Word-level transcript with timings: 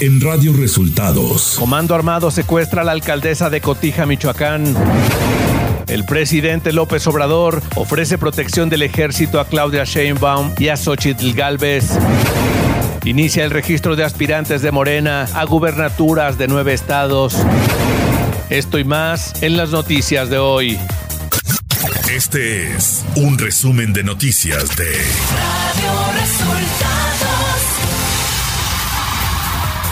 en 0.00 0.20
Radio 0.20 0.54
Resultados. 0.54 1.56
Comando 1.58 1.94
Armado 1.94 2.30
secuestra 2.30 2.82
a 2.82 2.84
la 2.84 2.92
alcaldesa 2.92 3.50
de 3.50 3.60
Cotija, 3.60 4.06
Michoacán. 4.06 4.74
El 5.88 6.04
presidente 6.04 6.72
López 6.72 7.06
Obrador 7.06 7.62
ofrece 7.76 8.16
protección 8.16 8.70
del 8.70 8.82
ejército 8.82 9.40
a 9.40 9.46
Claudia 9.46 9.84
Sheinbaum 9.84 10.52
y 10.58 10.68
a 10.68 10.76
Xochitl 10.76 11.32
Galvez. 11.32 11.90
Inicia 13.04 13.44
el 13.44 13.50
registro 13.50 13.94
de 13.94 14.04
aspirantes 14.04 14.62
de 14.62 14.70
Morena 14.70 15.28
a 15.34 15.44
gubernaturas 15.44 16.38
de 16.38 16.48
nueve 16.48 16.72
estados. 16.72 17.36
Esto 18.48 18.78
y 18.78 18.84
más 18.84 19.42
en 19.42 19.56
las 19.56 19.70
noticias 19.70 20.30
de 20.30 20.38
hoy. 20.38 20.78
Este 22.10 22.74
es 22.74 23.04
un 23.16 23.38
resumen 23.38 23.92
de 23.92 24.02
noticias 24.02 24.74
de 24.76 24.90
Radio 24.90 26.20
Resultados. 26.20 27.29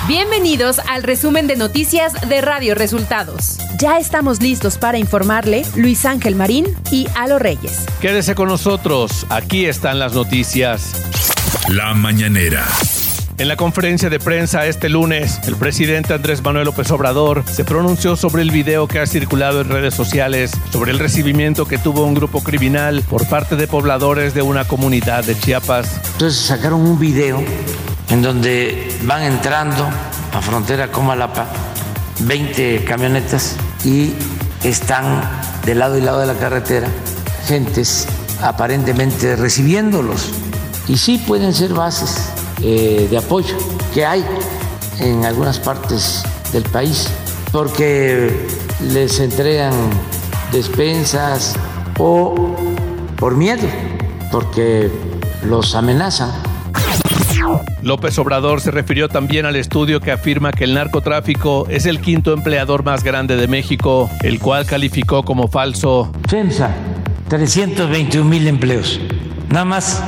Bienvenidos 0.08 0.78
al 0.88 1.02
resumen 1.02 1.46
de 1.46 1.56
noticias 1.56 2.14
de 2.30 2.40
Radio 2.40 2.74
Resultados. 2.74 3.58
Ya 3.78 3.98
estamos 3.98 4.40
listos 4.40 4.78
para 4.78 4.96
informarle 4.96 5.66
Luis 5.76 6.06
Ángel 6.06 6.34
Marín 6.34 6.64
y 6.90 7.06
Alo 7.14 7.38
Reyes. 7.38 7.84
Quédese 8.00 8.34
con 8.34 8.48
nosotros, 8.48 9.26
aquí 9.28 9.66
están 9.66 9.98
las 9.98 10.14
noticias. 10.14 10.94
La 11.68 11.92
mañanera. 11.92 12.66
En 13.36 13.48
la 13.48 13.56
conferencia 13.56 14.08
de 14.08 14.18
prensa 14.18 14.64
este 14.64 14.88
lunes, 14.88 15.40
el 15.46 15.56
presidente 15.56 16.14
Andrés 16.14 16.42
Manuel 16.42 16.64
López 16.64 16.90
Obrador 16.90 17.44
se 17.46 17.66
pronunció 17.66 18.16
sobre 18.16 18.40
el 18.40 18.50
video 18.50 18.88
que 18.88 19.00
ha 19.00 19.06
circulado 19.06 19.60
en 19.60 19.68
redes 19.68 19.92
sociales 19.92 20.52
sobre 20.72 20.90
el 20.90 20.98
recibimiento 20.98 21.66
que 21.66 21.76
tuvo 21.76 22.04
un 22.04 22.14
grupo 22.14 22.42
criminal 22.42 23.04
por 23.10 23.28
parte 23.28 23.56
de 23.56 23.66
pobladores 23.68 24.32
de 24.32 24.40
una 24.40 24.64
comunidad 24.64 25.22
de 25.24 25.38
Chiapas. 25.38 26.00
Entonces 26.14 26.40
sacaron 26.40 26.80
un 26.80 26.98
video 26.98 27.44
en 28.10 28.22
donde 28.22 28.90
van 29.02 29.22
entrando 29.22 29.88
a 30.38 30.40
frontera 30.40 30.92
con 30.92 31.06
Malapa 31.06 31.46
20 32.20 32.84
camionetas 32.84 33.56
y 33.84 34.12
están 34.62 35.22
de 35.64 35.74
lado 35.74 35.98
y 35.98 36.00
lado 36.00 36.20
de 36.20 36.26
la 36.26 36.34
carretera 36.34 36.86
gentes 37.46 38.06
aparentemente 38.40 39.34
recibiéndolos. 39.34 40.30
Y 40.86 40.96
sí 40.96 41.18
pueden 41.26 41.52
ser 41.52 41.74
bases 41.74 42.30
eh, 42.62 43.08
de 43.10 43.18
apoyo 43.18 43.56
que 43.92 44.06
hay 44.06 44.24
en 45.00 45.24
algunas 45.24 45.58
partes 45.58 46.22
del 46.52 46.62
país, 46.62 47.08
porque 47.50 48.46
les 48.92 49.18
entregan 49.18 49.72
despensas 50.52 51.54
o 51.98 52.54
por 53.16 53.36
miedo, 53.36 53.66
porque 54.30 54.88
los 55.42 55.74
amenazan. 55.74 56.47
López 57.88 58.18
Obrador 58.18 58.60
se 58.60 58.70
refirió 58.70 59.08
también 59.08 59.46
al 59.46 59.56
estudio 59.56 60.00
que 60.00 60.12
afirma 60.12 60.52
que 60.52 60.64
el 60.64 60.74
narcotráfico 60.74 61.66
es 61.70 61.86
el 61.86 62.02
quinto 62.02 62.34
empleador 62.34 62.84
más 62.84 63.02
grande 63.02 63.36
de 63.36 63.48
México, 63.48 64.10
el 64.20 64.40
cual 64.40 64.66
calificó 64.66 65.22
como 65.22 65.48
falso. 65.48 66.12
FEMSA, 66.28 66.70
321 67.28 68.28
mil 68.28 68.46
empleos. 68.46 69.00
Nada 69.48 69.64
más 69.64 70.02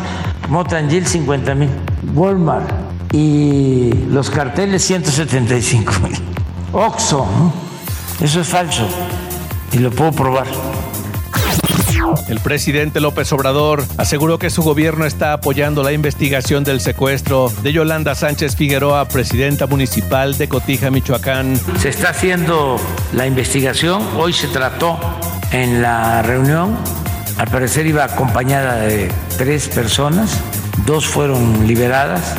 Motangil, 0.50 1.06
50 1.06 1.54
mil. 1.54 1.70
Walmart 2.14 2.70
y 3.14 3.94
los 4.10 4.28
carteles 4.28 4.82
175 4.84 5.92
mil. 6.02 6.18
Oxxo, 6.74 7.26
eso 8.20 8.42
es 8.42 8.46
falso 8.46 8.86
y 9.72 9.78
lo 9.78 9.90
puedo 9.90 10.12
probar. 10.12 10.46
El 12.28 12.40
presidente 12.40 13.00
López 13.00 13.32
Obrador 13.32 13.84
aseguró 13.96 14.38
que 14.38 14.50
su 14.50 14.62
gobierno 14.62 15.04
está 15.04 15.32
apoyando 15.32 15.82
la 15.82 15.92
investigación 15.92 16.64
del 16.64 16.80
secuestro 16.80 17.52
de 17.62 17.72
Yolanda 17.72 18.14
Sánchez 18.14 18.56
Figueroa, 18.56 19.06
presidenta 19.08 19.66
municipal 19.66 20.36
de 20.38 20.48
Cotija, 20.48 20.90
Michoacán. 20.90 21.58
Se 21.78 21.88
está 21.88 22.10
haciendo 22.10 22.76
la 23.12 23.26
investigación. 23.26 24.02
Hoy 24.16 24.32
se 24.32 24.48
trató 24.48 24.98
en 25.52 25.82
la 25.82 26.22
reunión. 26.22 26.76
Al 27.38 27.48
parecer 27.48 27.86
iba 27.86 28.04
acompañada 28.04 28.76
de 28.76 29.10
tres 29.38 29.68
personas 29.68 30.38
dos 30.86 31.06
fueron 31.06 31.66
liberadas. 31.66 32.34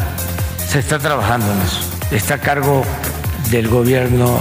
Se 0.68 0.80
está 0.80 1.00
trabajando 1.00 1.52
en 1.52 1.62
eso. 1.62 1.80
Está 2.12 2.36
a 2.36 2.38
cargo 2.40 2.84
del 3.50 3.68
gobierno 3.68 4.40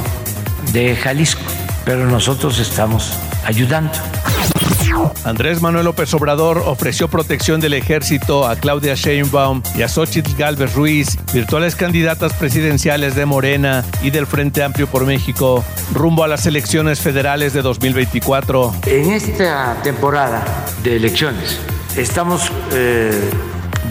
de 0.72 0.96
Jalisco, 0.96 1.42
pero 1.84 2.06
nosotros 2.06 2.58
estamos 2.58 3.12
ayudando. 3.44 3.92
Andrés 5.24 5.60
Manuel 5.60 5.84
López 5.84 6.12
Obrador 6.14 6.58
ofreció 6.66 7.08
protección 7.08 7.60
del 7.60 7.74
ejército 7.74 8.46
a 8.46 8.56
Claudia 8.56 8.94
Sheinbaum 8.94 9.62
y 9.76 9.82
a 9.82 9.88
Xochitl 9.88 10.34
Galvez 10.36 10.74
Ruiz, 10.74 11.18
virtuales 11.32 11.76
candidatas 11.76 12.32
presidenciales 12.34 13.14
de 13.14 13.26
Morena 13.26 13.84
y 14.02 14.10
del 14.10 14.26
Frente 14.26 14.62
Amplio 14.62 14.86
por 14.86 15.06
México, 15.06 15.64
rumbo 15.92 16.24
a 16.24 16.28
las 16.28 16.46
elecciones 16.46 17.00
federales 17.00 17.52
de 17.52 17.62
2024. 17.62 18.74
En 18.86 19.10
esta 19.10 19.76
temporada 19.82 20.44
de 20.82 20.96
elecciones 20.96 21.58
estamos 21.96 22.50
eh, 22.72 23.30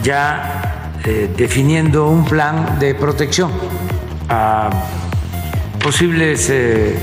ya 0.03 0.91
eh, 1.05 1.33
definiendo 1.37 2.07
un 2.07 2.25
plan 2.25 2.77
de 2.79 2.95
protección 2.95 3.51
a 4.29 4.69
posibles 5.81 6.49
eh, 6.49 6.95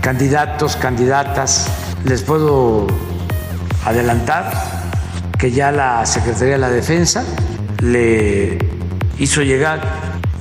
candidatos, 0.00 0.76
candidatas. 0.76 1.68
Les 2.04 2.22
puedo 2.22 2.86
adelantar 3.84 4.52
que 5.38 5.50
ya 5.50 5.72
la 5.72 6.04
Secretaría 6.06 6.54
de 6.54 6.58
la 6.58 6.70
Defensa 6.70 7.24
le 7.82 8.58
hizo 9.18 9.42
llegar 9.42 9.80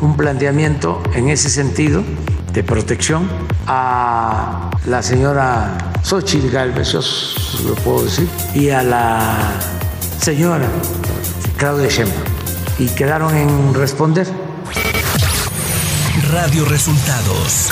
un 0.01 0.17
planteamiento 0.17 1.01
en 1.13 1.29
ese 1.29 1.49
sentido 1.49 2.03
de 2.51 2.63
protección 2.63 3.27
a 3.67 4.69
la 4.85 5.01
señora 5.01 5.77
Xochitl 6.03 6.49
Galvez, 6.49 6.91
yo 6.91 7.01
lo 7.67 7.75
puedo 7.75 8.03
decir, 8.03 8.27
y 8.53 8.69
a 8.69 8.83
la 8.83 9.37
señora 10.19 10.67
Claudia 11.57 11.87
Sheinbaum 11.87 12.33
y 12.79 12.87
quedaron 12.87 13.35
en 13.35 13.73
responder. 13.73 14.27
Radio 16.31 16.65
Resultados. 16.65 17.71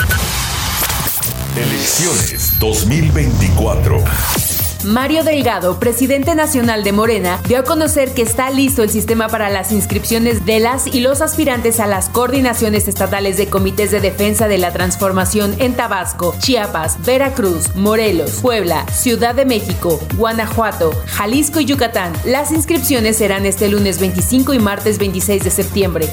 Elecciones 1.57 2.57
2024. 2.61 4.01
Mario 4.85 5.25
Delgado, 5.25 5.81
presidente 5.81 6.33
nacional 6.33 6.85
de 6.85 6.93
Morena, 6.93 7.41
dio 7.45 7.59
a 7.59 7.63
conocer 7.65 8.13
que 8.13 8.21
está 8.21 8.49
listo 8.49 8.83
el 8.83 8.89
sistema 8.89 9.27
para 9.27 9.49
las 9.49 9.73
inscripciones 9.73 10.45
de 10.45 10.61
las 10.61 10.87
y 10.87 11.01
los 11.01 11.19
aspirantes 11.19 11.81
a 11.81 11.87
las 11.87 12.07
coordinaciones 12.07 12.87
estatales 12.87 13.35
de 13.35 13.47
comités 13.47 13.91
de 13.91 13.99
defensa 13.99 14.47
de 14.47 14.59
la 14.59 14.71
transformación 14.71 15.53
en 15.59 15.75
Tabasco, 15.75 16.33
Chiapas, 16.39 17.03
Veracruz, 17.05 17.75
Morelos, 17.75 18.39
Puebla, 18.41 18.85
Ciudad 18.87 19.35
de 19.35 19.43
México, 19.43 19.99
Guanajuato, 20.15 20.91
Jalisco 21.05 21.59
y 21.59 21.65
Yucatán. 21.65 22.13
Las 22.23 22.51
inscripciones 22.51 23.17
serán 23.17 23.45
este 23.45 23.67
lunes 23.67 23.99
25 23.99 24.53
y 24.53 24.59
martes 24.59 24.97
26 24.99 25.43
de 25.43 25.51
septiembre. 25.51 26.09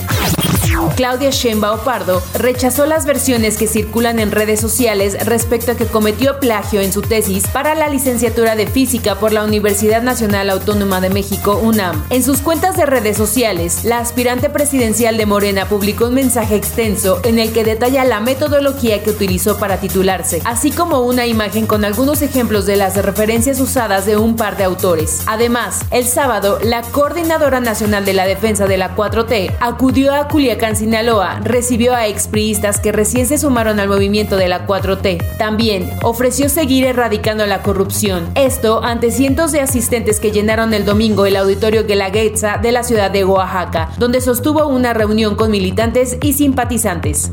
Claudia 0.97 1.31
Sheinbaum 1.31 1.81
Pardo 1.81 2.23
rechazó 2.35 2.87
las 2.87 3.07
versiones 3.07 3.57
que 3.57 3.67
circulan 3.67 4.19
en 4.19 4.31
redes 4.31 4.61
sociales 4.61 5.17
respecto 5.27 5.73
a 5.73 5.77
que 5.77 5.87
cometió 5.87 6.41
plagio 6.41 6.81
en 6.81 6.93
su 6.93 7.03
tesis 7.03 7.47
para 7.49 7.75
la 7.75 7.89
licenciatura 7.89 8.57
de 8.57 8.67
Física 8.67 9.17
por 9.17 9.33
la 9.33 9.45
Universidad 9.45 10.03
Nacional 10.03 10.51
Autónoma 10.51 11.01
de 11.01 11.11
México, 11.11 11.61
UNAM. 11.63 12.05
En 12.11 12.23
sus 12.23 12.41
cuentas 12.41 12.77
de 12.77 12.87
redes 12.87 13.17
sociales, 13.17 13.85
la 13.85 13.99
aspirante 13.99 14.51
presidencial 14.51 15.17
de 15.17 15.27
Morena 15.27 15.67
publicó 15.69 16.07
un 16.07 16.15
mensaje 16.15 16.57
extenso 16.57 17.21
en 17.25 17.39
el 17.39 17.53
que 17.53 17.65
detalla 17.65 18.05
la 18.05 18.21
metodología 18.21 19.03
que 19.03 19.11
utilizó 19.11 19.59
para 19.59 19.79
titularse, 19.79 20.41
así 20.45 20.71
como 20.71 21.01
una 21.01 21.27
imagen 21.27 21.67
con 21.67 21.85
algunos 21.85 22.23
ejemplos 22.23 22.67
de 22.67 22.77
las 22.77 22.97
referencias 22.97 23.61
usadas 23.61 24.07
de 24.07 24.17
un 24.17 24.37
par 24.37 24.57
de 24.57 24.65
autores. 24.65 25.23
Además, 25.27 25.81
el 25.91 26.07
sábado, 26.07 26.59
la 26.63 26.83
Coordinadora 26.83 27.61
Nacional 27.61 28.05
de 28.05 28.15
la 28.15 28.27
Defensa 28.27 28.67
de 28.67 28.79
la 28.79 28.97
4T 28.97 29.57
acudió 29.61 30.15
a 30.15 30.29
Culiacán, 30.29 30.77
Sinaloa, 30.79 31.41
recibió 31.43 31.95
a 31.95 32.07
expriistas 32.07 32.81
que 32.81 32.93
recién 32.93 33.27
se 33.27 33.37
sumaron 33.37 33.81
al 33.81 33.89
movimiento 33.89 34.37
de 34.37 34.49
la 34.49 34.67
4T. 34.67 35.37
También 35.37 35.91
ofreció 36.03 36.49
seguir 36.49 36.85
erradicando 36.85 37.45
la 37.47 37.63
corrupción. 37.63 38.29
Esto 38.37 38.83
ante 38.85 39.11
cientos 39.11 39.53
de 39.53 39.61
asistentes 39.61 40.21
que 40.21 40.31
llenaron 40.31 40.73
el 40.75 40.85
domingo 40.85 41.27
el 41.27 41.37
auditorio 41.37 41.85
Guelaguetza 41.85 42.59
de 42.59 42.73
la 42.73 42.85
ciudad 42.85 43.11
de 43.11 43.25
Oaxaca, 43.25 43.91
donde 43.99 44.21
sostuvo 44.21 44.67
una 44.69 44.95
reunión 44.95 45.35
con 45.35 45.51
militantes 45.51 46.17
y 46.23 46.33
simpatizantes. 46.33 47.33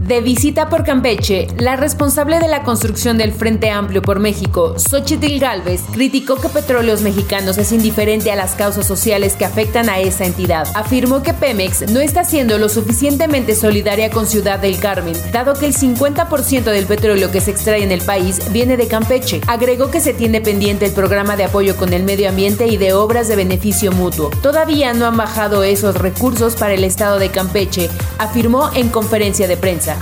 De 0.00 0.20
visita 0.20 0.68
por 0.68 0.84
Campeche, 0.84 1.46
la 1.58 1.76
responsable 1.76 2.40
de 2.40 2.48
la 2.48 2.62
construcción 2.62 3.18
del 3.18 3.32
Frente 3.32 3.70
Amplio 3.70 4.02
por 4.02 4.18
México, 4.18 4.74
Xochitl 4.78 5.38
Galvez, 5.38 5.82
criticó 5.92 6.36
que 6.36 6.48
Petróleos 6.48 7.02
Mexicanos 7.02 7.58
es 7.58 7.72
indiferente 7.72 8.32
a 8.32 8.36
las 8.36 8.54
causas 8.54 8.86
sociales 8.86 9.34
que 9.36 9.44
afectan 9.44 9.88
a 9.88 10.00
esa 10.00 10.24
entidad. 10.24 10.66
Afirmó 10.74 11.22
que 11.22 11.34
Pemex 11.34 11.90
no 11.90 12.00
está 12.00 12.24
siendo 12.24 12.58
lo 12.58 12.68
suficientemente 12.68 13.54
solidaria 13.54 14.10
con 14.10 14.26
Ciudad 14.26 14.58
del 14.58 14.80
Carmen, 14.80 15.14
dado 15.30 15.54
que 15.54 15.66
el 15.66 15.74
50% 15.74 16.64
del 16.64 16.86
petróleo 16.86 17.30
que 17.30 17.40
se 17.40 17.50
extrae 17.50 17.84
en 17.84 17.92
el 17.92 18.00
país 18.00 18.50
viene 18.50 18.76
de 18.76 18.88
Campeche. 18.88 19.40
Agregó 19.46 19.90
que 19.90 20.00
se 20.00 20.14
tiene 20.14 20.40
pendiente 20.40 20.86
el 20.86 20.92
programa 20.92 21.36
de 21.36 21.44
apoyo 21.44 21.76
con 21.76 21.92
el 21.92 22.02
medio 22.02 22.30
ambiente 22.30 22.66
y 22.66 22.78
de 22.78 22.94
obras 22.94 23.28
de 23.28 23.36
beneficio 23.36 23.92
mutuo. 23.92 24.30
Todavía 24.42 24.92
no 24.94 25.06
han 25.06 25.16
bajado 25.16 25.62
esos 25.62 25.94
recursos 25.96 26.56
para 26.56 26.74
el 26.74 26.82
estado 26.82 27.18
de 27.18 27.28
Campeche, 27.28 27.90
afirmó 28.18 28.70
en 28.74 28.88
conferencia 28.88 29.37
de 29.46 29.56
prensa. 29.56 29.96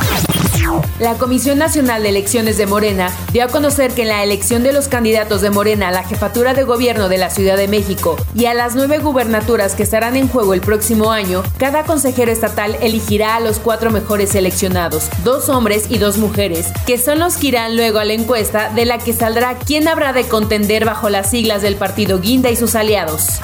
La 0.98 1.14
Comisión 1.14 1.58
Nacional 1.58 2.02
de 2.02 2.08
Elecciones 2.08 2.58
de 2.58 2.66
Morena 2.66 3.10
dio 3.32 3.44
a 3.44 3.48
conocer 3.48 3.92
que 3.92 4.02
en 4.02 4.08
la 4.08 4.24
elección 4.24 4.62
de 4.62 4.72
los 4.72 4.88
candidatos 4.88 5.40
de 5.40 5.50
Morena 5.50 5.88
a 5.88 5.92
la 5.92 6.02
jefatura 6.02 6.54
de 6.54 6.64
gobierno 6.64 7.08
de 7.08 7.18
la 7.18 7.30
Ciudad 7.30 7.56
de 7.56 7.68
México 7.68 8.16
y 8.34 8.46
a 8.46 8.54
las 8.54 8.74
nueve 8.74 8.98
gubernaturas 8.98 9.74
que 9.74 9.82
estarán 9.82 10.16
en 10.16 10.28
juego 10.28 10.54
el 10.54 10.60
próximo 10.60 11.12
año, 11.12 11.42
cada 11.58 11.84
consejero 11.84 12.32
estatal 12.32 12.76
elegirá 12.80 13.36
a 13.36 13.40
los 13.40 13.58
cuatro 13.58 13.90
mejores 13.90 14.30
seleccionados, 14.30 15.08
dos 15.22 15.48
hombres 15.48 15.86
y 15.88 15.98
dos 15.98 16.16
mujeres, 16.16 16.68
que 16.86 16.98
son 16.98 17.18
los 17.18 17.36
que 17.36 17.48
irán 17.48 17.76
luego 17.76 17.98
a 17.98 18.04
la 18.04 18.14
encuesta 18.14 18.70
de 18.74 18.86
la 18.86 18.98
que 18.98 19.12
saldrá 19.12 19.56
quién 19.58 19.88
habrá 19.88 20.12
de 20.12 20.24
contender 20.24 20.84
bajo 20.84 21.10
las 21.10 21.30
siglas 21.30 21.62
del 21.62 21.76
partido 21.76 22.20
Guinda 22.20 22.50
y 22.50 22.56
sus 22.56 22.74
aliados. 22.74 23.40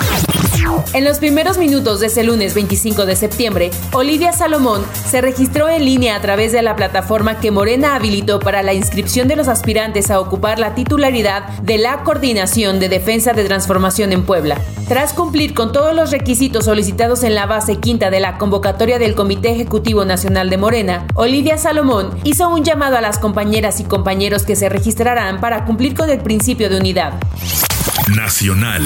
En 0.95 1.05
los 1.05 1.19
primeros 1.19 1.59
minutos 1.59 2.01
de 2.01 2.07
ese 2.07 2.23
lunes 2.23 2.55
25 2.55 3.07
de 3.07 3.17
septiembre, 3.17 3.71
Olivia 3.93 4.33
Salomón 4.33 4.85
se 5.07 5.21
registró 5.21 5.69
en 5.69 5.85
línea 5.85 6.17
a 6.17 6.21
través 6.21 6.53
de 6.53 6.63
la 6.63 6.77
plataforma 6.77 7.41
que 7.41 7.51
Morena 7.51 7.95
habilitó 7.95 8.41
para 8.41 8.63
la 8.63 8.75
inscripción 8.75 9.29
de 9.29 9.37
los 9.37 9.49
aspirantes 9.49 10.11
a 10.11 10.21
ocupar 10.21 10.59
la 10.59 10.75
titularidad 10.75 11.49
de 11.63 11.79
la 11.79 12.03
Coordinación 12.05 12.81
de 12.81 12.89
Defensa 12.89 13.33
de 13.33 13.45
Transformación 13.45 14.13
en 14.13 14.25
Puebla. 14.25 14.59
Tras 14.89 15.13
cumplir 15.13 15.55
con 15.55 15.73
todos 15.73 15.95
los 15.95 16.11
requisitos 16.11 16.67
solicitados 16.67 17.23
en 17.23 17.35
la 17.35 17.47
base 17.47 17.77
quinta 17.77 18.11
de 18.11 18.21
la 18.21 18.39
convocatoria 18.39 18.99
del 18.99 19.15
Comité 19.15 19.53
Ejecutivo 19.53 20.05
Nacional 20.05 20.51
de 20.51 20.59
Morena, 20.59 21.07
Olivia 21.15 21.57
Salomón 21.57 22.11
hizo 22.25 22.49
un 22.49 22.65
llamado 22.65 22.97
a 22.97 23.01
las 23.01 23.19
compañeras 23.19 23.81
y 23.81 23.85
compañeros 23.85 24.45
que 24.45 24.57
se 24.57 24.69
registrarán 24.69 25.41
para 25.41 25.65
cumplir 25.65 25.95
con 25.95 26.11
el 26.11 26.19
principio 26.19 26.69
de 26.69 26.79
unidad. 26.79 27.15
Nacional. 28.15 28.83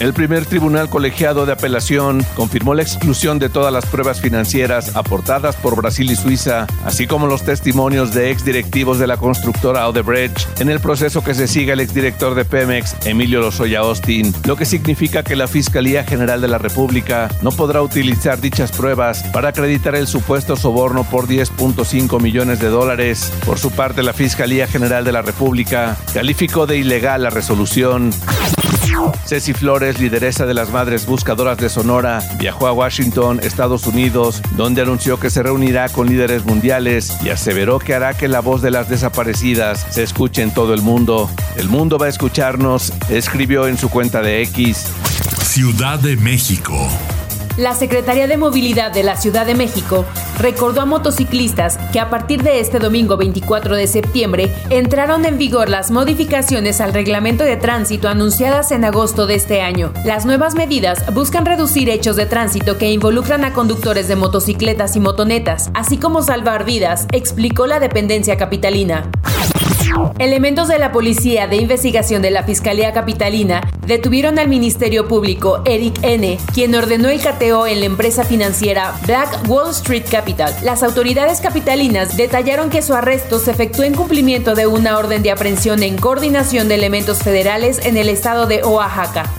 El 0.00 0.12
primer 0.12 0.46
tribunal 0.46 0.88
colegiado 0.88 1.46
de 1.46 1.52
apelación 1.52 2.24
confirmó 2.34 2.74
la 2.74 2.82
exclusión 2.82 3.38
de 3.38 3.48
todas 3.48 3.72
las 3.72 3.86
pruebas 3.86 4.20
financieras 4.20 4.96
aportadas 4.96 5.56
por 5.56 5.76
Brasil 5.76 6.10
y 6.10 6.16
Suiza, 6.16 6.66
así 6.84 7.06
como 7.06 7.26
los 7.26 7.44
testimonios 7.44 8.12
de 8.12 8.30
exdirectivos 8.30 8.98
de 8.98 9.06
la 9.06 9.16
constructora 9.16 9.88
Odebrecht 9.88 10.60
en 10.60 10.70
el 10.70 10.80
proceso 10.80 11.22
que 11.22 11.34
se 11.34 11.46
sigue 11.46 11.72
el 11.72 11.80
exdirector 11.80 12.34
de 12.34 12.44
Pemex, 12.44 12.96
Emilio 13.06 13.40
Lozoya 13.40 13.80
Austin, 13.80 14.34
lo 14.44 14.56
que 14.56 14.64
significa 14.64 15.22
que 15.22 15.36
la 15.36 15.46
Fiscalía 15.46 16.04
General 16.04 16.40
de 16.40 16.48
la 16.48 16.58
República 16.58 17.28
no 17.42 17.50
podrá 17.50 17.82
utilizar 17.82 18.40
dichas 18.40 18.72
pruebas 18.72 19.22
para 19.32 19.48
acreditar 19.50 19.94
el 19.94 20.06
supuesto 20.06 20.56
soborno 20.56 21.04
por 21.04 21.28
10.5 21.28 22.20
millones 22.20 22.60
de 22.60 22.68
dólares. 22.68 23.32
Por 23.46 23.58
su 23.58 23.70
parte, 23.70 24.02
la 24.02 24.12
Fiscalía 24.12 24.66
General 24.66 25.04
de 25.04 25.12
la 25.12 25.22
República 25.22 25.96
calificó 26.12 26.66
de 26.66 26.78
ilegal 26.78 27.22
la 27.22 27.30
resolución. 27.30 28.12
Ceci 29.24 29.52
Flores, 29.52 29.98
lideresa 30.00 30.46
de 30.46 30.54
las 30.54 30.70
Madres 30.70 31.06
Buscadoras 31.06 31.58
de 31.58 31.68
Sonora, 31.68 32.22
viajó 32.38 32.66
a 32.66 32.72
Washington, 32.72 33.40
Estados 33.42 33.86
Unidos, 33.86 34.42
donde 34.56 34.82
anunció 34.82 35.18
que 35.18 35.30
se 35.30 35.42
reunirá 35.42 35.88
con 35.88 36.08
líderes 36.08 36.44
mundiales 36.44 37.16
y 37.22 37.30
aseveró 37.30 37.78
que 37.78 37.94
hará 37.94 38.14
que 38.14 38.28
la 38.28 38.40
voz 38.40 38.62
de 38.62 38.70
las 38.70 38.88
desaparecidas 38.88 39.86
se 39.90 40.02
escuche 40.02 40.42
en 40.42 40.52
todo 40.52 40.74
el 40.74 40.82
mundo. 40.82 41.30
El 41.56 41.68
mundo 41.68 41.98
va 41.98 42.06
a 42.06 42.10
escucharnos, 42.10 42.92
escribió 43.08 43.68
en 43.68 43.78
su 43.78 43.88
cuenta 43.88 44.20
de 44.20 44.42
X. 44.42 44.86
Ciudad 45.42 45.98
de 45.98 46.16
México. 46.16 46.88
La 47.58 47.74
Secretaría 47.74 48.26
de 48.26 48.38
Movilidad 48.38 48.92
de 48.92 49.02
la 49.02 49.14
Ciudad 49.16 49.44
de 49.44 49.54
México 49.54 50.06
recordó 50.38 50.80
a 50.80 50.86
motociclistas 50.86 51.76
que 51.92 52.00
a 52.00 52.08
partir 52.08 52.42
de 52.42 52.60
este 52.60 52.78
domingo 52.78 53.18
24 53.18 53.76
de 53.76 53.86
septiembre 53.86 54.50
entraron 54.70 55.26
en 55.26 55.36
vigor 55.36 55.68
las 55.68 55.90
modificaciones 55.90 56.80
al 56.80 56.94
reglamento 56.94 57.44
de 57.44 57.58
tránsito 57.58 58.08
anunciadas 58.08 58.72
en 58.72 58.86
agosto 58.86 59.26
de 59.26 59.34
este 59.34 59.60
año. 59.60 59.92
Las 60.06 60.24
nuevas 60.24 60.54
medidas 60.54 61.04
buscan 61.12 61.44
reducir 61.44 61.90
hechos 61.90 62.16
de 62.16 62.24
tránsito 62.24 62.78
que 62.78 62.90
involucran 62.90 63.44
a 63.44 63.52
conductores 63.52 64.08
de 64.08 64.16
motocicletas 64.16 64.96
y 64.96 65.00
motonetas, 65.00 65.70
así 65.74 65.98
como 65.98 66.22
salvar 66.22 66.64
vidas, 66.64 67.06
explicó 67.12 67.66
la 67.66 67.80
dependencia 67.80 68.38
capitalina. 68.38 69.10
Elementos 70.18 70.68
de 70.68 70.78
la 70.78 70.92
Policía 70.92 71.46
de 71.46 71.56
Investigación 71.56 72.22
de 72.22 72.30
la 72.30 72.44
Fiscalía 72.44 72.92
Capitalina 72.92 73.60
detuvieron 73.86 74.38
al 74.38 74.48
Ministerio 74.48 75.08
Público 75.08 75.62
Eric 75.64 75.98
N., 76.02 76.38
quien 76.54 76.74
ordenó 76.74 77.08
el 77.08 77.20
cateo 77.20 77.66
en 77.66 77.80
la 77.80 77.86
empresa 77.86 78.24
financiera 78.24 78.94
Black 79.06 79.48
Wall 79.48 79.70
Street 79.70 80.04
Capital. 80.10 80.54
Las 80.62 80.82
autoridades 80.82 81.40
capitalinas 81.40 82.16
detallaron 82.16 82.70
que 82.70 82.82
su 82.82 82.94
arresto 82.94 83.38
se 83.38 83.50
efectuó 83.50 83.84
en 83.84 83.94
cumplimiento 83.94 84.54
de 84.54 84.66
una 84.66 84.98
orden 84.98 85.22
de 85.22 85.30
aprehensión 85.30 85.82
en 85.82 85.96
coordinación 85.96 86.68
de 86.68 86.76
elementos 86.76 87.18
federales 87.18 87.84
en 87.84 87.96
el 87.96 88.08
estado 88.08 88.46
de 88.46 88.62
Oaxaca. 88.62 89.30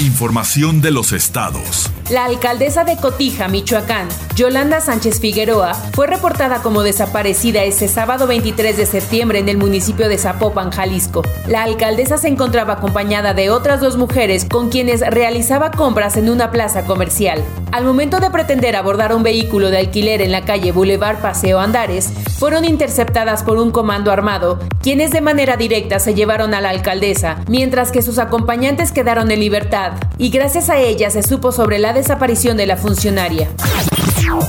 Información 0.00 0.80
de 0.80 0.92
los 0.92 1.12
estados. 1.12 1.90
La 2.10 2.24
alcaldesa 2.24 2.84
de 2.84 2.96
Cotija, 2.96 3.48
Michoacán, 3.48 4.08
Yolanda 4.34 4.80
Sánchez 4.80 5.20
Figueroa, 5.20 5.74
fue 5.74 6.06
reportada 6.06 6.62
como 6.62 6.82
desaparecida 6.82 7.64
ese 7.64 7.86
sábado 7.86 8.26
23 8.26 8.78
de 8.78 8.86
septiembre 8.86 9.40
en 9.40 9.50
el 9.50 9.58
municipio 9.58 10.08
de 10.08 10.16
Zapopan, 10.16 10.70
Jalisco. 10.70 11.22
La 11.48 11.64
alcaldesa 11.64 12.16
se 12.16 12.28
encontraba 12.28 12.74
acompañada 12.74 13.34
de 13.34 13.50
otras 13.50 13.82
dos 13.82 13.98
mujeres 13.98 14.46
con 14.46 14.70
quienes 14.70 15.02
realizaba 15.02 15.70
compras 15.70 16.16
en 16.16 16.30
una 16.30 16.50
plaza 16.50 16.86
comercial. 16.86 17.44
Al 17.72 17.84
momento 17.84 18.20
de 18.20 18.30
pretender 18.30 18.76
abordar 18.76 19.14
un 19.14 19.22
vehículo 19.22 19.70
de 19.70 19.76
alquiler 19.76 20.22
en 20.22 20.32
la 20.32 20.46
calle 20.46 20.72
Boulevard 20.72 21.20
Paseo 21.20 21.60
Andares, 21.60 22.10
fueron 22.38 22.64
interceptadas 22.64 23.42
por 23.42 23.58
un 23.58 23.70
comando 23.70 24.10
armado, 24.10 24.58
quienes 24.82 25.10
de 25.10 25.20
manera 25.20 25.58
directa 25.58 25.98
se 25.98 26.14
llevaron 26.14 26.54
a 26.54 26.62
la 26.62 26.70
alcaldesa, 26.70 27.42
mientras 27.48 27.92
que 27.92 28.00
sus 28.00 28.18
acompañantes 28.18 28.92
quedaron 28.92 29.30
en 29.30 29.40
libertad, 29.40 29.92
y 30.16 30.30
gracias 30.30 30.70
a 30.70 30.78
ella 30.78 31.10
se 31.10 31.22
supo 31.22 31.52
sobre 31.52 31.78
la 31.78 31.92
desaparición 31.98 32.56
de 32.56 32.66
la 32.66 32.76
funcionaria. 32.76 33.48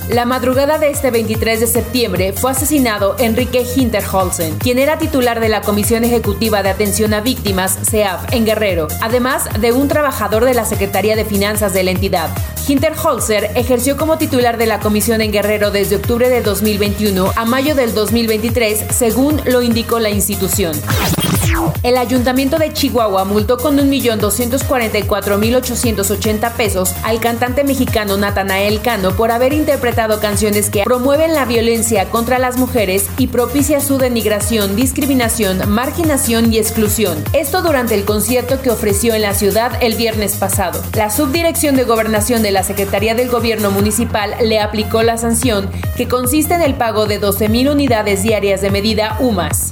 La 0.10 0.26
madrugada 0.26 0.78
de 0.78 0.90
este 0.90 1.12
23 1.12 1.60
de 1.60 1.68
septiembre 1.68 2.34
fue 2.34 2.52
asesinado 2.52 3.16
Enrique 3.20 3.66
Hinterholzen, 3.76 4.58
quien 4.58 4.78
era 4.78 4.98
titular 4.98 5.40
de 5.40 5.50
la 5.50 5.62
Comisión 5.62 6.04
Ejecutiva 6.04 6.64
de 6.64 6.70
Atención 6.70 7.14
a 7.14 7.22
Víctimas, 7.22 7.78
CEAF, 7.90 8.32
en 8.34 8.46
Guerrero, 8.46 8.88
además 9.02 9.50
de 9.60 9.72
un 9.72 9.88
trabajador 9.88 10.46
de 10.46 10.54
la 10.54 10.66
Secretaría 10.66 11.16
de 11.16 11.26
Finanzas 11.26 11.74
de 11.74 11.84
la 11.84 11.92
entidad. 11.92 12.30
Hinterholzer 12.68 13.52
ejerció 13.56 13.98
como 13.98 14.18
titular 14.18 14.58
de 14.58 14.68
la 14.68 14.80
comisión 14.80 15.22
en 15.22 15.32
Guerrero 15.32 15.72
desde 15.72 15.96
octubre 15.96 16.30
de 16.30 16.42
2021 16.42 17.32
a 17.36 17.46
mayo 17.46 17.74
del 17.74 17.94
2023, 17.94 18.86
según 18.92 19.42
lo 19.46 19.62
indicó 19.62 20.00
la 20.00 20.10
institución. 20.10 20.74
El 21.84 21.98
ayuntamiento 21.98 22.58
de 22.58 22.74
Chihuahua 22.74 23.26
multó 23.26 23.58
con 23.58 23.78
1.244.880 23.78 26.54
pesos 26.54 26.96
al 27.04 27.20
cantante 27.20 27.64
mexicano 27.64 28.18
Natanael 28.18 28.82
Cano 28.82 29.16
por 29.16 29.30
haber 29.32 29.54
interpretado 29.54 30.20
canciones 30.20 30.70
que 30.70 30.84
promueven 30.84 31.34
la 31.34 31.46
violencia 31.46 32.10
contra 32.10 32.38
las 32.38 32.58
mujeres 32.58 33.08
y 33.18 33.28
propicia 33.28 33.80
su 33.80 33.98
denigración, 33.98 34.76
discriminación, 34.76 35.70
marginación 35.70 36.52
y 36.52 36.58
exclusión. 36.58 37.24
Esto 37.34 37.62
durante 37.62 37.96
el 37.96 38.04
concierto 38.06 38.62
que 38.62 38.72
ofreció 38.72 39.14
en 39.14 39.22
la 39.22 39.34
ciudad 39.34 39.72
el 39.82 39.96
viernes 39.96 40.36
pasado. 40.36 40.82
La 40.94 41.10
Subdirección 41.10 41.76
de 41.76 41.86
Gobernación 41.86 42.42
de 42.42 42.52
la 42.52 42.64
Secretaría 42.64 43.16
del 43.16 43.30
Gobierno 43.30 43.72
Municipal 43.72 44.36
le 44.44 44.60
aplicó 44.60 45.04
la 45.04 45.18
sanción 45.18 45.70
que 45.96 46.08
consiste 46.08 46.56
en 46.56 46.62
el 46.62 46.76
pago 46.76 47.06
de 47.06 47.22
12.000 47.22 47.72
unidades 47.72 48.24
diarias 48.24 48.62
de 48.62 48.72
medida 48.72 49.16
UMAS. 49.20 49.72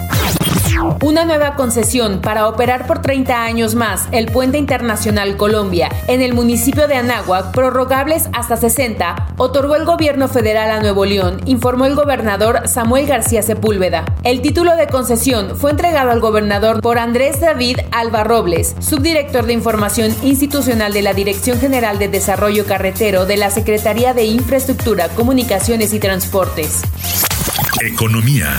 Una 1.01 1.25
nueva 1.25 1.55
concesión 1.55 2.21
para 2.21 2.47
operar 2.47 2.85
por 2.85 3.01
30 3.01 3.43
años 3.43 3.75
más 3.75 4.07
el 4.11 4.27
Puente 4.27 4.57
Internacional 4.57 5.35
Colombia 5.37 5.89
en 6.07 6.21
el 6.21 6.33
municipio 6.33 6.87
de 6.87 6.95
Anáhuac, 6.95 7.51
prorrogables 7.51 8.29
hasta 8.33 8.57
60, 8.57 9.33
otorgó 9.37 9.75
el 9.75 9.85
gobierno 9.85 10.27
federal 10.27 10.69
a 10.69 10.79
Nuevo 10.79 11.05
León, 11.05 11.41
informó 11.45 11.85
el 11.85 11.95
gobernador 11.95 12.67
Samuel 12.67 13.07
García 13.07 13.41
Sepúlveda. 13.41 14.05
El 14.23 14.41
título 14.41 14.75
de 14.75 14.87
concesión 14.87 15.57
fue 15.57 15.71
entregado 15.71 16.11
al 16.11 16.19
gobernador 16.19 16.81
por 16.81 16.99
Andrés 16.99 17.39
David 17.39 17.79
Alba 17.91 18.23
Robles, 18.23 18.75
subdirector 18.79 19.45
de 19.45 19.53
Información 19.53 20.15
Institucional 20.23 20.93
de 20.93 21.01
la 21.01 21.13
Dirección 21.13 21.59
General 21.59 21.97
de 21.97 22.07
Desarrollo 22.07 22.65
Carretero 22.65 23.25
de 23.25 23.37
la 23.37 23.49
Secretaría 23.49 24.13
de 24.13 24.25
Infraestructura, 24.25 25.09
Comunicaciones 25.09 25.93
y 25.93 25.99
Transportes. 25.99 26.81
Economía. 27.81 28.57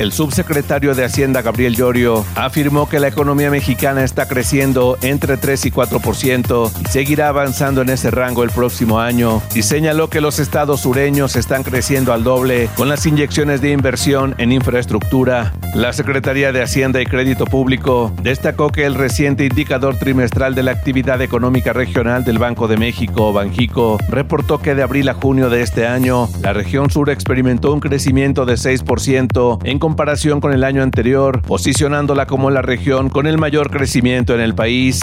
El 0.00 0.12
subsecretario 0.12 0.94
de 0.94 1.04
Hacienda 1.04 1.42
Gabriel 1.42 1.76
Llorio 1.76 2.24
afirmó 2.34 2.88
que 2.88 3.00
la 3.00 3.08
economía 3.08 3.50
mexicana 3.50 4.02
está 4.02 4.26
creciendo 4.26 4.96
entre 5.02 5.36
3 5.36 5.66
y 5.66 5.70
4% 5.70 6.70
y 6.80 6.88
seguirá 6.88 7.28
avanzando 7.28 7.82
en 7.82 7.90
ese 7.90 8.10
rango 8.10 8.42
el 8.42 8.48
próximo 8.48 8.98
año 8.98 9.42
y 9.54 9.62
señaló 9.62 10.08
que 10.08 10.22
los 10.22 10.38
estados 10.38 10.80
sureños 10.80 11.36
están 11.36 11.64
creciendo 11.64 12.14
al 12.14 12.24
doble 12.24 12.70
con 12.76 12.88
las 12.88 13.04
inyecciones 13.04 13.60
de 13.60 13.72
inversión 13.72 14.34
en 14.38 14.52
infraestructura. 14.52 15.52
La 15.74 15.92
Secretaría 15.92 16.50
de 16.50 16.62
Hacienda 16.62 17.02
y 17.02 17.06
Crédito 17.06 17.44
Público 17.44 18.10
destacó 18.22 18.70
que 18.70 18.86
el 18.86 18.94
reciente 18.94 19.44
indicador 19.44 19.96
trimestral 19.98 20.54
de 20.54 20.62
la 20.62 20.70
actividad 20.72 21.20
económica 21.20 21.74
regional 21.74 22.24
del 22.24 22.38
Banco 22.38 22.68
de 22.68 22.78
México, 22.78 23.34
Banjico, 23.34 23.98
reportó 24.08 24.60
que 24.60 24.74
de 24.74 24.82
abril 24.82 25.10
a 25.10 25.14
junio 25.14 25.50
de 25.50 25.60
este 25.60 25.86
año, 25.86 26.26
la 26.40 26.54
región 26.54 26.88
sur 26.88 27.10
experimentó 27.10 27.74
un 27.74 27.80
crecimiento 27.80 28.46
de 28.46 28.54
6% 28.54 29.58
en 29.64 29.78
comparación 29.90 30.40
con 30.40 30.52
el 30.52 30.62
año 30.62 30.84
anterior, 30.84 31.42
posicionándola 31.42 32.26
como 32.26 32.48
la 32.52 32.62
región 32.62 33.08
con 33.08 33.26
el 33.26 33.38
mayor 33.38 33.72
crecimiento 33.72 34.36
en 34.36 34.40
el 34.40 34.54
país. 34.54 35.00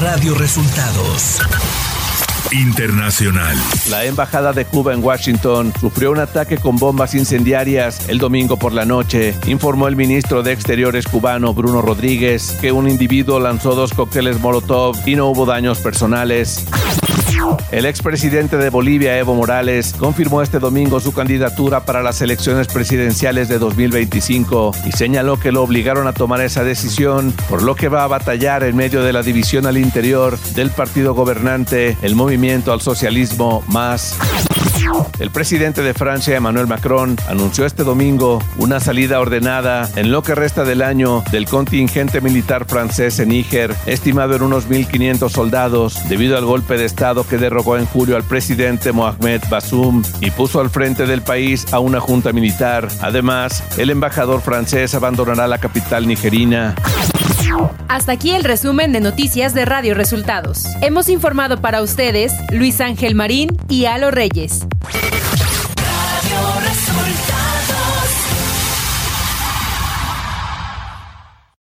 Radio 0.00 0.32
Resultados. 0.36 1.40
Internacional. 2.52 3.56
La 3.90 4.04
embajada 4.04 4.52
de 4.52 4.64
Cuba 4.64 4.94
en 4.94 5.02
Washington 5.02 5.72
sufrió 5.80 6.12
un 6.12 6.20
ataque 6.20 6.56
con 6.58 6.76
bombas 6.76 7.16
incendiarias 7.16 8.08
el 8.08 8.18
domingo 8.18 8.56
por 8.56 8.72
la 8.72 8.84
noche, 8.84 9.34
informó 9.48 9.88
el 9.88 9.96
ministro 9.96 10.44
de 10.44 10.52
Exteriores 10.52 11.08
cubano 11.08 11.52
Bruno 11.54 11.82
Rodríguez, 11.82 12.56
que 12.60 12.70
un 12.70 12.88
individuo 12.88 13.40
lanzó 13.40 13.74
dos 13.74 13.92
cócteles 13.92 14.38
Molotov 14.38 14.96
y 15.04 15.16
no 15.16 15.26
hubo 15.30 15.46
daños 15.46 15.80
personales. 15.80 16.64
El 17.70 17.86
expresidente 17.86 18.56
de 18.56 18.70
Bolivia, 18.70 19.18
Evo 19.18 19.34
Morales, 19.34 19.94
confirmó 19.98 20.42
este 20.42 20.58
domingo 20.58 21.00
su 21.00 21.12
candidatura 21.12 21.80
para 21.80 22.02
las 22.02 22.20
elecciones 22.20 22.66
presidenciales 22.66 23.48
de 23.48 23.58
2025 23.58 24.72
y 24.86 24.92
señaló 24.92 25.38
que 25.38 25.52
lo 25.52 25.62
obligaron 25.62 26.06
a 26.06 26.12
tomar 26.12 26.40
esa 26.40 26.64
decisión, 26.64 27.34
por 27.48 27.62
lo 27.62 27.74
que 27.74 27.88
va 27.88 28.04
a 28.04 28.08
batallar 28.08 28.62
en 28.62 28.76
medio 28.76 29.02
de 29.02 29.12
la 29.12 29.22
división 29.22 29.66
al 29.66 29.78
interior 29.78 30.38
del 30.54 30.70
partido 30.70 31.14
gobernante, 31.14 31.96
el 32.02 32.14
movimiento 32.14 32.72
al 32.72 32.80
socialismo 32.80 33.62
más. 33.68 34.16
El 35.18 35.30
presidente 35.30 35.82
de 35.82 35.94
Francia, 35.94 36.36
Emmanuel 36.36 36.66
Macron, 36.66 37.16
anunció 37.28 37.66
este 37.66 37.84
domingo 37.84 38.42
una 38.56 38.80
salida 38.80 39.20
ordenada 39.20 39.88
en 39.96 40.12
lo 40.12 40.22
que 40.22 40.34
resta 40.34 40.64
del 40.64 40.82
año 40.82 41.24
del 41.32 41.46
contingente 41.46 42.20
militar 42.20 42.64
francés 42.66 43.18
en 43.18 43.30
Níger, 43.30 43.74
estimado 43.86 44.36
en 44.36 44.42
unos 44.42 44.68
1.500 44.68 45.28
soldados, 45.28 46.08
debido 46.08 46.38
al 46.38 46.44
golpe 46.44 46.78
de 46.78 46.84
Estado 46.84 47.26
que 47.26 47.38
derrocó 47.38 47.76
en 47.76 47.86
julio 47.86 48.16
al 48.16 48.24
presidente 48.24 48.92
Mohamed 48.92 49.42
Bassoum 49.50 50.02
y 50.20 50.30
puso 50.30 50.60
al 50.60 50.70
frente 50.70 51.06
del 51.06 51.22
país 51.22 51.66
a 51.72 51.80
una 51.80 52.00
junta 52.00 52.32
militar. 52.32 52.88
Además, 53.00 53.62
el 53.76 53.90
embajador 53.90 54.40
francés 54.40 54.94
abandonará 54.94 55.48
la 55.48 55.58
capital 55.58 56.06
nigerina. 56.06 56.74
Hasta 57.88 58.12
aquí 58.12 58.32
el 58.32 58.44
resumen 58.44 58.92
de 58.92 59.00
noticias 59.00 59.54
de 59.54 59.64
Radio 59.64 59.94
Resultados. 59.94 60.66
Hemos 60.82 61.08
informado 61.08 61.60
para 61.60 61.82
ustedes 61.82 62.32
Luis 62.50 62.80
Ángel 62.80 63.14
Marín 63.14 63.56
y 63.68 63.86
Alo 63.86 64.10
Reyes. 64.10 64.66